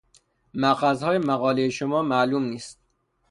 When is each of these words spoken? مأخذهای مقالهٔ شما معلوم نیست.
مأخذهای 0.53 1.17
مقالهٔ 1.17 1.69
شما 1.69 2.01
معلوم 2.01 2.43
نیست. 2.43 2.79